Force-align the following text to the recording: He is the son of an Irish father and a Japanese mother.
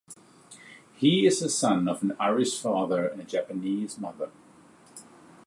He 0.95 1.27
is 1.27 1.41
the 1.41 1.47
son 1.49 1.87
of 1.87 2.01
an 2.01 2.15
Irish 2.19 2.59
father 2.59 3.05
and 3.07 3.21
a 3.21 3.23
Japanese 3.23 3.99
mother. 3.99 4.31